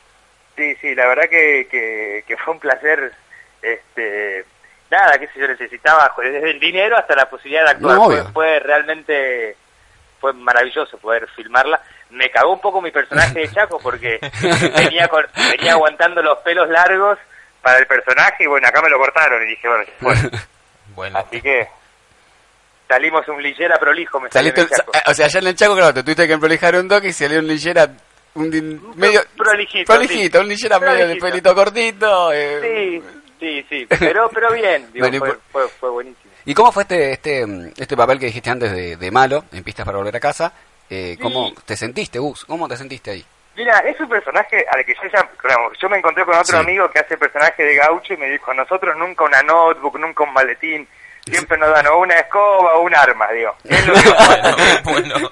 sí, 0.81 0.95
la 0.95 1.07
verdad 1.07 1.29
que, 1.29 1.67
que, 1.71 2.25
que 2.27 2.37
fue 2.37 2.55
un 2.55 2.61
placer. 2.61 3.13
Este, 3.63 4.45
nada, 4.91 5.19
qué 5.19 5.27
sé 5.29 5.41
yo, 5.41 5.49
necesitaba 5.49 6.15
desde 6.19 6.51
el 6.51 6.61
dinero 6.61 6.97
hasta 6.97 7.15
la 7.17 7.29
posibilidad 7.29 7.65
de 7.65 7.71
actuar. 7.71 7.97
No, 7.97 8.33
fue, 8.33 8.59
realmente, 8.61 9.57
fue 10.21 10.33
maravilloso 10.33 10.99
poder 10.99 11.29
filmarla. 11.35 11.81
Me 12.11 12.31
cagó 12.31 12.53
un 12.53 12.61
poco 12.61 12.81
mi 12.81 12.91
personaje 12.93 13.41
de 13.41 13.51
Chaco 13.53 13.79
porque 13.83 14.19
venía, 14.77 15.09
con- 15.09 15.27
venía 15.51 15.73
aguantando 15.73 16.23
los 16.23 16.39
pelos 16.39 16.69
largos 16.69 17.19
para 17.63 17.79
el 17.79 17.87
personaje 17.87 18.45
y 18.45 18.47
bueno, 18.47 18.69
acá 18.69 18.81
me 18.81 18.91
lo 18.91 18.99
cortaron 18.99 19.43
y 19.43 19.47
dije, 19.47 19.69
bueno. 19.69 20.31
Bueno, 20.95 21.19
así 21.27 21.41
que 21.43 21.67
salimos 22.89 23.27
un 23.29 23.43
lillera 23.43 23.79
prolijo, 23.79 24.21
me 24.21 24.31
Saliste, 24.31 24.69
Chaco. 24.69 24.93
o 25.07 25.15
sea, 25.15 25.27
allá 25.27 25.41
en 25.41 25.47
el 25.49 25.57
Chaco, 25.57 25.75
claro, 25.75 25.93
te 25.95 26.03
tuviste 26.05 26.27
que 26.29 26.35
emprolijar 26.35 26.77
un 26.77 26.89
toque 26.89 27.09
y 27.09 27.13
salió 27.13 27.41
un 27.41 27.49
linchera, 27.49 27.89
un 28.37 28.93
medio... 28.97 29.21
prolijito, 29.37 29.93
Prolijito, 29.93 30.39
sí. 30.39 30.43
un 30.43 30.49
linchera 30.49 30.79
medio 30.79 31.09
de 31.09 31.17
pelito 31.17 31.55
cortito. 31.55 32.33
eh. 32.33 33.03
Sí, 33.39 33.63
sí, 33.67 33.67
sí, 33.69 33.87
pero, 33.99 34.29
pero 34.33 34.53
bien, 34.53 34.89
digo, 34.93 35.09
Bueno, 35.09 35.19
fue, 35.25 35.39
fue, 35.53 35.69
fue 35.69 35.91
buenísimo. 35.91 36.33
¿Y 36.45 36.55
cómo 36.55 36.71
fue 36.73 36.83
este, 36.83 37.13
este, 37.13 37.45
este 37.77 37.97
papel 37.97 38.19
que 38.19 38.27
dijiste 38.27 38.51
antes 38.51 38.71
de, 38.73 38.97
de 38.97 39.11
malo, 39.11 39.45
en 39.53 39.65
Pistas 39.65 39.85
para 39.85 39.99
Volver 39.99 40.17
a 40.17 40.21
Casa? 40.21 40.53
Eh, 40.89 41.17
¿Cómo 41.21 41.49
Sí. 41.49 41.55
te 41.67 41.77
sentiste, 41.77 42.19
Gus? 42.21 42.45
¿Cómo 42.45 42.69
te 42.69 42.77
sentiste 42.77 43.11
ahí? 43.11 43.25
Mira, 43.57 43.79
es 43.81 43.99
un 44.01 44.09
personaje 44.09 44.65
al 44.71 44.85
que 44.85 44.95
yo 44.95 45.09
ya, 45.13 45.29
yo 45.81 45.89
me 45.89 45.97
encontré 45.99 46.25
con 46.25 46.35
otro 46.35 46.59
Sí. 46.59 46.63
amigo 46.65 46.91
que 46.91 46.99
hace 47.01 47.15
el 47.15 47.21
personaje 47.21 47.65
de 47.65 47.75
Gaucho 47.75 48.13
y 48.15 48.17
me 48.19 48.31
dijo, 48.31 48.53
nosotros 48.55 48.95
nunca 48.97 49.25
una 49.25 49.43
notebook, 49.43 49.99
nunca 49.99 50.25
un 50.25 50.33
maletín, 50.35 50.87
siempre 51.27 51.59
nos 51.59 51.71
dan 51.73 51.87
o 51.89 51.99
una 51.99 52.15
escoba 52.15 52.75
o 52.75 52.81
un 52.83 52.95
arma, 52.95 53.31
digo. 53.33 53.55
Es 53.65 53.87
lo 53.87 53.95
que 53.95 54.11
bueno, 54.85 55.13
bueno. 55.13 55.31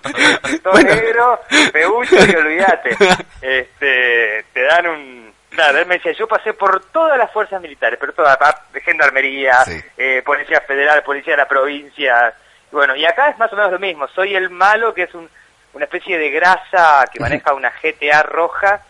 Todo 0.62 0.72
Bueno. 0.72 0.94
negro, 0.94 1.40
peucho 1.72 2.16
y 2.26 2.34
olvídate. 2.34 2.96
Este, 3.40 4.44
te 4.52 4.62
dan 4.62 4.86
un... 4.86 5.34
Nada, 5.52 5.78
él 5.80 5.86
me 5.86 5.94
decía, 5.96 6.10
yo 6.12 6.26
pasé 6.26 6.52
por 6.52 6.84
todas 6.86 7.16
las 7.16 7.30
fuerzas 7.32 7.60
militares, 7.62 7.96
pero 8.00 8.12
todas, 8.12 8.36
gendarmería, 8.84 9.64
Sí. 9.64 9.80
eh, 9.96 10.20
policía 10.26 10.60
federal, 10.62 11.02
policía 11.04 11.34
de 11.34 11.36
la 11.38 11.48
provincia. 11.48 12.34
Y 12.72 12.74
bueno, 12.74 12.96
y 12.96 13.04
acá 13.06 13.28
es 13.28 13.38
más 13.38 13.52
o 13.52 13.56
menos 13.56 13.70
lo 13.70 13.78
mismo. 13.78 14.08
Soy 14.08 14.34
el 14.34 14.50
malo 14.50 14.92
que 14.92 15.04
es 15.04 15.14
un, 15.14 15.30
una 15.74 15.84
especie 15.84 16.18
de 16.18 16.30
grasa 16.30 17.04
que 17.12 17.20
maneja 17.20 17.54
una 17.54 17.70
GTA 17.80 18.24
roja. 18.24 18.82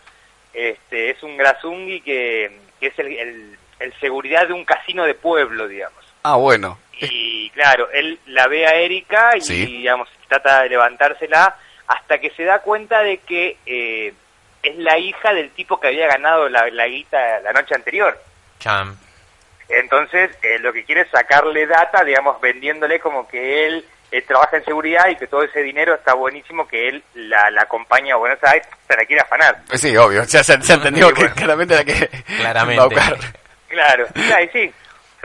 Este, 0.53 1.11
es 1.11 1.21
un 1.21 1.37
grasungui 1.37 2.01
que, 2.01 2.59
que 2.79 2.87
es 2.87 2.97
el, 2.97 3.07
el, 3.13 3.57
el 3.79 3.93
seguridad 3.99 4.47
de 4.47 4.53
un 4.53 4.65
casino 4.65 5.03
de 5.03 5.13
pueblo, 5.13 5.67
digamos. 5.67 6.03
Ah, 6.23 6.37
bueno. 6.37 6.79
Y 7.01 7.49
claro, 7.51 7.89
él 7.91 8.19
la 8.27 8.47
ve 8.47 8.65
a 8.65 8.75
Erika 8.75 9.31
y, 9.35 9.41
Sí. 9.41 9.65
digamos, 9.65 10.09
trata 10.27 10.63
de 10.63 10.69
levantársela 10.69 11.55
hasta 11.87 12.17
que 12.19 12.29
se 12.31 12.43
da 12.43 12.59
cuenta 12.59 13.01
de 13.01 13.17
que 13.19 13.57
eh, 13.65 14.13
es 14.63 14.75
la 14.77 14.97
hija 14.97 15.33
del 15.33 15.51
tipo 15.51 15.79
que 15.79 15.87
había 15.87 16.07
ganado 16.07 16.49
la, 16.49 16.67
la 16.71 16.87
guita 16.87 17.39
la 17.41 17.51
noche 17.53 17.75
anterior. 17.75 18.19
Cham. 18.59 18.97
Entonces, 19.69 20.31
eh, 20.43 20.59
lo 20.59 20.71
que 20.73 20.83
quiere 20.85 21.01
es 21.01 21.09
sacarle 21.09 21.65
data, 21.65 22.03
digamos, 22.03 22.39
vendiéndole 22.39 22.99
como 22.99 23.27
que 23.27 23.65
él 23.67 23.85
eh, 24.11 24.21
trabaja 24.21 24.57
en 24.57 24.65
seguridad 24.65 25.07
y 25.09 25.15
que 25.15 25.25
todo 25.27 25.43
ese 25.43 25.61
dinero 25.63 25.95
está 25.95 26.13
buenísimo, 26.13 26.67
que 26.67 26.87
él 26.87 27.03
la, 27.15 27.49
la 27.49 27.63
acompaña 27.63 28.13
a 28.13 28.17
Buenos 28.17 28.37
Aires, 28.43 28.67
se 28.87 28.95
la 28.95 29.05
quiere 29.05 29.21
afanar. 29.23 29.57
Sí, 29.73 29.95
obvio, 29.97 30.23
se, 30.25 30.43
se 30.43 30.53
entendió 30.53 31.11
que 31.13 31.29
claramente 31.31 31.75
la 31.75 31.83
que 31.83 32.07
Claramente. 32.37 32.77
va 32.79 32.83
a 32.83 32.87
buscar. 32.87 33.17
Claro, 33.67 34.05
sí, 34.13 34.21
un 34.21 34.73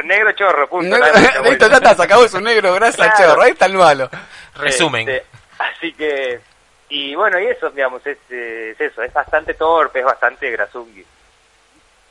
negro 0.07 0.33
chorro, 0.33 0.69
punto. 0.69 0.97
Vuelta. 1.43 1.69
ya 1.69 1.77
está, 1.77 1.95
se 1.95 2.03
acabó, 2.03 2.25
es 2.25 2.35
un 2.35 2.45
negro, 2.45 2.73
gracias 2.75 3.01
al 3.09 3.15
Claro. 3.15 3.31
chorro, 3.33 3.43
ahí 3.43 3.51
está 3.53 3.67
el 3.67 3.75
malo. 3.75 4.11
Resumen. 4.57 5.09
Este, 5.09 5.27
así 5.59 5.93
que, 5.93 6.41
y 6.89 7.15
bueno, 7.15 7.39
y 7.41 7.47
eso, 7.47 7.71
digamos, 7.71 8.05
es, 8.07 8.19
eh, 8.31 8.75
es 8.79 8.81
eso, 8.93 9.03
es 9.03 9.13
bastante 9.13 9.55
torpe, 9.55 10.01
es 10.01 10.05
bastante 10.05 10.51
grasungui. 10.51 11.05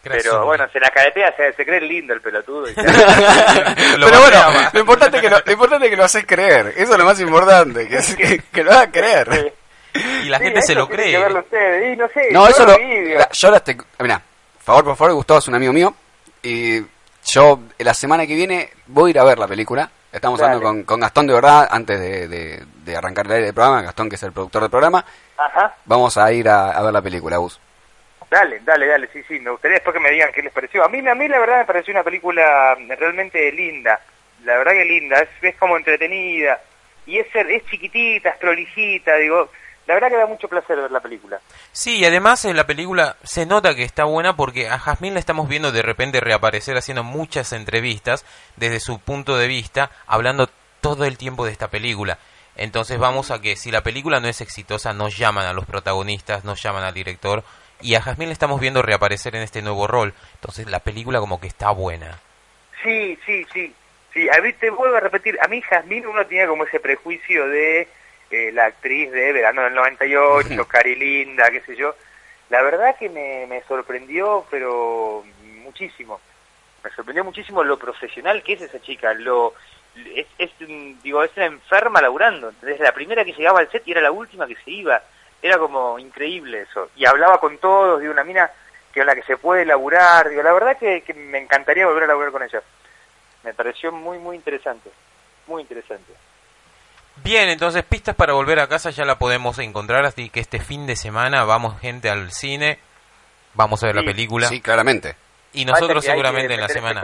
Pero 0.02 0.46
bueno, 0.46 0.66
se 0.72 0.80
la 0.80 0.90
caretea, 0.92 1.36
se, 1.36 1.52
se 1.54 1.66
cree 1.66 1.82
lindo 1.82 2.14
el 2.14 2.22
pelotudo. 2.22 2.70
y- 2.72 2.74
Lo 3.98 4.06
Pero 4.08 4.20
bueno, 4.22 4.70
lo 4.72 4.80
importante, 4.80 5.18
es 5.18 5.22
que 5.24 5.30
lo, 5.30 5.40
lo 5.46 5.52
importante 5.52 5.86
es 5.88 5.90
que 5.92 5.98
lo 5.98 6.06
haces 6.06 6.26
creer, 6.26 6.74
eso 6.78 6.94
es 6.94 6.98
lo 6.98 7.04
más 7.06 7.20
importante, 7.20 7.88
que, 7.88 7.98
que, 8.16 8.42
que 8.52 8.64
lo 8.64 8.72
hagas 8.72 8.88
creer. 8.94 9.54
Y 9.94 10.30
la 10.30 10.38
Sí, 10.38 10.44
gente 10.46 10.62
se 10.62 10.76
lo 10.76 10.88
cree. 10.88 11.12
que 11.12 11.18
verlo 11.20 11.40
ustedes, 11.40 11.94
y 11.94 11.98
no 11.98 12.08
sé, 12.10 12.28
No, 12.32 12.46
yo 12.46 12.50
eso 12.52 12.66
lo... 12.66 12.78
mira, 12.80 13.28
Yo 13.32 13.48
ahora 13.50 13.58
estoy... 13.58 13.78
Mira, 14.00 14.22
favor, 14.64 14.84
por 14.86 14.96
favor, 14.96 15.14
Gustavo 15.16 15.40
es 15.40 15.48
un 15.50 15.56
amigo 15.56 15.74
mío, 15.74 15.94
y 16.44 16.80
yo 17.26 17.60
la 17.80 17.94
semana 17.94 18.26
que 18.26 18.36
viene 18.36 18.70
voy 18.88 19.10
a 19.10 19.12
ir 19.12 19.20
a 19.20 19.24
ver 19.24 19.38
la 19.40 19.48
película. 19.48 19.90
Estamos 20.12 20.40
Dale. 20.40 20.54
hablando 20.56 20.68
con, 20.68 20.84
con 20.84 21.00
Gastón 21.02 21.28
de 21.28 21.34
verdad, 21.34 21.68
antes 21.70 22.00
de, 22.00 22.28
de, 22.28 22.64
de 22.84 22.98
arrancar 22.98 23.28
el 23.28 23.32
aire 23.34 23.46
del 23.46 23.54
programa, 23.54 23.84
Gastón 23.84 24.10
que 24.10 24.16
es 24.16 24.24
el 24.24 24.32
productor 24.32 24.64
del 24.64 24.72
programa, 24.72 25.06
Ajá, 25.38 25.76
vamos 25.86 26.18
a 26.18 26.32
ir 26.32 26.50
a, 26.50 26.72
a 26.72 26.82
ver 26.82 26.92
la 26.94 27.02
película, 27.02 27.38
Gus. 27.38 27.60
dale, 28.30 28.60
dale, 28.66 28.88
dale, 28.88 29.08
sí, 29.14 29.22
sí, 29.28 29.40
me 29.40 29.52
gustaría 29.52 29.76
después 29.76 29.94
que 29.94 30.00
me 30.00 30.10
digan 30.10 30.32
qué 30.34 30.42
les 30.42 30.52
pareció. 30.52 30.84
A 30.84 30.90
mí, 30.90 31.08
a 31.08 31.14
mí 31.16 31.28
la 31.28 31.40
verdad 31.40 31.60
me 31.60 31.66
pareció 31.66 31.94
una 31.94 32.04
película 32.04 32.76
realmente 32.98 33.52
linda, 33.52 34.00
la 34.44 34.58
verdad 34.58 34.72
que 34.74 34.86
linda, 34.86 35.20
es, 35.20 35.30
es 35.44 35.56
como 35.58 35.78
entretenida, 35.78 36.60
y 37.06 37.20
es, 37.20 37.28
es 37.36 37.66
chiquitita, 37.68 38.30
es 38.30 38.38
prolijita, 38.38 39.16
digo, 39.18 39.52
la 39.90 39.96
verdad 39.96 40.10
que 40.10 40.18
da 40.18 40.28
mucho 40.28 40.48
placer 40.48 40.78
ver 40.78 40.92
la 40.92 41.00
película. 41.00 41.40
Sí, 41.72 41.98
y 41.98 42.06
además 42.06 42.46
en 42.46 42.56
la 42.56 42.68
película 42.68 43.18
se 43.24 43.48
nota 43.48 43.74
que 43.74 43.82
está 43.82 44.04
buena 44.04 44.36
porque 44.36 44.70
a 44.70 44.78
Jazmín 44.78 45.16
la 45.16 45.20
estamos 45.20 45.50
viendo 45.50 45.72
de 45.72 45.82
repente 45.82 46.20
reaparecer 46.20 46.78
haciendo 46.78 47.04
muchas 47.04 47.54
entrevistas 47.54 48.24
desde 48.56 48.80
su 48.82 49.00
punto 49.00 49.36
de 49.36 49.48
vista, 49.48 49.90
hablando 50.06 50.48
todo 50.80 51.06
el 51.06 51.18
tiempo 51.18 51.44
de 51.44 51.54
esta 51.54 51.70
película. 51.70 52.20
Entonces 52.56 53.00
vamos 53.00 53.32
a 53.32 53.42
que 53.42 53.56
si 53.56 53.72
la 53.72 53.82
película 53.82 54.20
no 54.20 54.28
es 54.28 54.42
exitosa, 54.42 54.94
nos 54.94 55.18
llaman 55.18 55.48
a 55.48 55.54
los 55.54 55.66
protagonistas, 55.66 56.46
nos 56.46 56.62
llaman 56.62 56.84
al 56.84 56.94
director, 56.94 57.44
y 57.82 57.96
a 57.96 58.02
Jazmín 58.04 58.30
la 58.30 58.34
estamos 58.34 58.62
viendo 58.62 58.84
reaparecer 58.84 59.36
en 59.36 59.42
este 59.42 59.64
nuevo 59.64 59.88
rol. 59.88 60.14
Entonces 60.36 60.70
la 60.70 60.82
película 60.82 61.20
como 61.20 61.42
que 61.42 61.48
está 61.48 61.72
buena. 61.72 62.20
Sí, 62.84 63.18
sí, 63.26 63.44
sí. 63.52 63.74
Sí, 64.14 64.28
a 64.30 64.40
mí 64.40 64.54
te 64.54 64.70
vuelvo 64.70 64.98
a 64.98 65.00
repetir, 65.00 65.40
a 65.42 65.48
mí 65.48 65.64
Jazmín 65.64 66.06
uno 66.06 66.24
tenía 66.28 66.48
como 66.48 66.66
ese 66.66 66.80
prejuicio 66.80 67.48
de 67.48 67.88
eh, 68.32 68.52
la 68.52 68.66
actriz 68.66 69.12
de 69.12 69.32
Verano 69.34 69.64
del 69.64 69.74
98, 69.76 70.68
Cari 70.68 70.96
Linda, 70.96 71.50
qué 71.52 71.62
sé 71.62 71.76
yo. 71.76 71.96
La 72.50 72.62
verdad 72.62 72.96
que 72.98 73.10
me, 73.10 73.46
me 73.48 73.62
sorprendió, 73.64 74.46
pero 74.50 75.24
muchísimo. 75.64 76.20
Me 76.84 76.90
sorprendió 76.92 77.24
muchísimo 77.24 77.64
lo 77.64 77.78
profesional 77.78 78.42
que 78.44 78.54
es 78.54 78.62
esa 78.62 78.82
chica, 78.82 79.14
lo 79.14 79.54
es, 80.16 80.28
es 80.38 80.52
un- 80.62 81.00
digo, 81.04 81.24
es 81.24 81.32
una 81.36 81.46
enferma 81.48 82.02
laburando. 82.02 82.52
Desde 82.62 82.84
la 82.84 82.92
primera 82.94 83.26
que 83.26 83.34
llegaba 83.34 83.60
al 83.60 83.70
set 83.72 83.84
y 83.88 83.92
era 83.92 84.02
la 84.02 84.12
última 84.12 84.48
que 84.48 84.56
se 84.56 84.72
iba. 84.72 85.02
Era 85.42 85.58
como 85.58 85.98
increíble 86.00 86.62
eso. 86.62 86.90
Y 86.96 87.06
hablaba 87.06 87.40
con 87.40 87.58
todos, 87.60 88.02
de 88.02 88.10
una 88.10 88.24
mina 88.24 88.50
que 88.94 89.02
a 89.02 89.06
la 89.06 89.16
que 89.16 89.24
se 89.24 89.38
puede 89.38 89.66
laburar. 89.66 90.30
Digo, 90.30 90.42
la 90.44 90.54
verdad 90.54 90.78
que, 90.78 91.02
que 91.02 91.14
me 91.14 91.38
encantaría 91.38 91.86
volver 91.86 92.04
a 92.04 92.08
laburar 92.08 92.32
con 92.32 92.44
ella. 92.44 92.62
Me 93.44 93.54
pareció 93.54 93.92
muy, 93.92 94.18
muy 94.18 94.36
interesante. 94.36 94.90
Muy 95.48 95.62
interesante. 95.62 96.12
Bien, 97.24 97.50
entonces 97.50 97.84
pistas 97.84 98.16
para 98.16 98.34
volver 98.34 98.60
a 98.60 98.68
casa 98.68 98.90
ya 98.92 99.06
la 99.06 99.20
podemos 99.20 99.60
encontrar, 99.60 100.06
así 100.06 100.30
que 100.30 100.40
este 100.40 100.60
fin 100.60 100.88
de 100.88 100.96
semana 100.96 101.44
vamos 101.44 101.80
gente 101.80 102.10
al 102.10 102.32
cine, 102.32 102.80
vamos 103.54 103.84
a 103.84 103.88
ver 103.88 103.96
la 103.96 104.04
película 104.04 104.48
Sí, 104.48 104.62
claramente. 104.62 105.16
y 105.54 105.66
nosotros 105.66 106.04
seguramente 106.06 106.54
en 106.54 106.62
la 106.62 106.70
semana. 106.70 107.04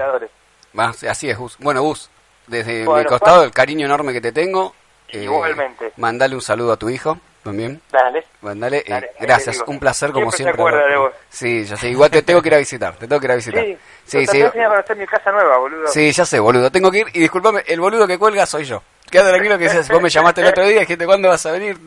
sí, 0.96 1.08
así 1.08 1.30
es, 1.30 1.38
Gus. 1.38 1.58
Bueno, 1.60 1.82
Gus, 1.82 2.10
desde 2.48 2.88
mi 2.88 3.06
costado, 3.06 3.38
Juan. 3.38 3.46
el 3.48 3.52
cariño 3.52 3.86
enorme 3.86 4.14
que 4.14 4.22
te 4.22 4.32
tengo. 4.32 4.74
eh, 5.10 5.24
Igualmente. 5.24 5.92
Mandale 5.98 6.36
un 6.36 6.42
saludo 6.42 6.74
a 6.74 6.78
tu 6.78 6.90
hijo 6.90 7.20
también. 7.44 7.80
Dale. 7.92 8.24
Mandale, 8.42 8.78
eh, 8.80 8.84
Dale, 8.88 9.12
gracias, 9.20 9.64
un 9.68 9.80
placer 9.80 10.12
como 10.12 10.32
Siempre 10.32 10.54
se 10.54 10.68
siempre. 10.70 10.92
de 10.92 10.98
vos. 10.98 11.12
Sí, 11.30 11.64
ya 11.66 11.78
sé, 11.78 11.90
igual 11.90 12.10
te 12.10 12.22
tengo 12.24 12.42
que 12.42 12.48
ir 12.50 12.56
a 12.56 12.58
visitar, 12.58 12.96
te 12.96 13.08
tengo 13.08 13.20
que 13.20 13.28
ir 13.28 13.32
a 13.32 13.36
visitar. 13.42 13.64
Sí, 13.64 13.78
sí, 14.06 14.26
sí, 14.28 14.44
tenía 14.52 14.68
conocer 14.70 14.98
mi 14.98 15.06
casa 15.08 15.32
nueva, 15.32 15.58
boludo. 15.58 15.88
sí, 15.88 16.12
ya 16.12 16.26
sé, 16.26 16.40
boludo, 16.40 16.72
tengo 16.72 16.92
que 16.92 17.00
ir 17.00 17.08
y 17.14 17.20
disculpame, 17.20 17.64
el 17.68 17.80
boludo 17.80 18.08
que 18.08 18.18
cuelga 18.18 18.46
soy 18.46 18.64
yo. 18.66 18.82
Quédate 19.10 19.30
tranquilo 19.34 19.58
que 19.60 19.68
vos 19.94 20.02
me 20.02 20.10
llamaste 20.10 20.42
el 20.42 20.48
otro 20.48 20.64
día 20.66 20.78
y 20.78 20.80
dijiste 20.80 21.06
cuándo 21.06 21.30
vas 21.30 21.46
a 21.46 21.52
venir 21.52 21.78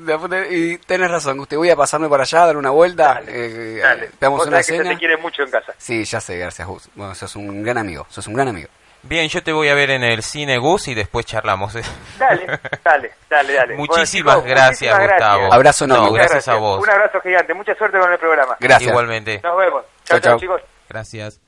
y 0.50 0.78
tenés 0.78 1.10
razón, 1.10 1.44
te 1.46 1.56
voy 1.56 1.68
a 1.68 1.74
pasarme 1.76 2.08
para 2.08 2.22
allá, 2.22 2.46
dar 2.46 2.56
una 2.56 2.70
vuelta, 2.70 3.14
Dale, 3.14 3.26
eh, 3.28 3.80
Dale. 3.80 4.10
Vos 4.28 4.42
una 4.46 4.50
sabés 4.52 4.66
que 4.68 4.72
se 4.72 4.78
cena. 4.78 4.90
te 4.90 4.98
quiere 4.98 5.16
mucho 5.16 5.42
en 5.42 5.50
casa. 5.50 5.72
Sí, 5.78 6.04
ya 6.04 6.20
sé, 6.20 6.38
gracias, 6.38 6.66
Gus. 6.68 6.88
Bueno, 6.94 7.14
sos 7.16 7.34
un 7.34 7.62
gran 7.64 7.76
amigo, 7.78 8.06
sos 8.08 8.26
un 8.28 8.34
gran 8.34 8.48
amigo. 8.48 8.68
Bien, 9.02 9.28
yo 9.28 9.42
te 9.42 9.52
voy 9.52 9.68
a 9.68 9.74
ver 9.74 9.90
en 9.90 10.02
el 10.04 10.22
cine 10.22 10.58
Gus 10.58 10.88
y 10.88 10.94
después 10.94 11.26
charlamos. 11.26 11.74
Dale, 12.18 12.46
dale, 12.84 13.12
dale, 13.28 13.52
dale. 13.52 13.76
Bueno, 13.76 13.92
Muchísimas 13.94 14.44
gracias, 14.44 14.92
muchísimas 14.94 15.00
Gustavo. 15.00 15.38
gracias. 15.38 15.54
Abrazo 15.54 15.84
enorme, 15.84 16.06
No, 16.06 16.12
gracias 16.12 16.48
a 16.48 16.54
vos. 16.54 16.82
Un 16.82 16.90
abrazo 16.90 17.20
gigante. 17.20 17.54
Mucha 17.54 17.74
suerte 17.74 17.98
con 17.98 18.12
el 18.12 18.18
programa. 18.18 18.56
Gracias. 18.60 18.90
Igualmente. 18.90 19.40
Nos 19.42 19.56
vemos. 19.58 19.84
Chao, 20.04 20.18
chao, 20.20 20.38
chicos. 20.38 20.62
Gracias. 20.88 21.47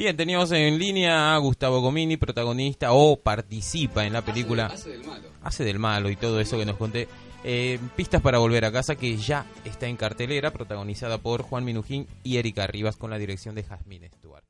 Bien, 0.00 0.16
teníamos 0.16 0.50
en 0.52 0.78
línea 0.78 1.34
a 1.34 1.36
Gustavo 1.36 1.82
Comini, 1.82 2.16
protagonista 2.16 2.92
o 2.92 3.20
participa 3.20 4.06
en 4.06 4.14
la 4.14 4.24
película. 4.24 4.64
Hace 4.64 4.88
del 4.88 5.04
malo. 5.04 5.28
Hace 5.42 5.62
del 5.62 5.78
malo 5.78 6.08
y 6.08 6.16
todo 6.16 6.40
eso 6.40 6.56
que 6.56 6.64
nos 6.64 6.78
conté. 6.78 7.06
Eh, 7.44 7.78
pistas 7.96 8.22
para 8.22 8.38
volver 8.38 8.64
a 8.64 8.72
casa 8.72 8.96
que 8.96 9.18
ya 9.18 9.44
está 9.62 9.88
en 9.88 9.98
cartelera, 9.98 10.52
protagonizada 10.52 11.18
por 11.18 11.42
Juan 11.42 11.66
Minujín 11.66 12.06
y 12.22 12.38
Erika 12.38 12.66
Rivas 12.66 12.96
con 12.96 13.10
la 13.10 13.18
dirección 13.18 13.54
de 13.54 13.62
Jazmín 13.62 14.08
Stuart. 14.10 14.49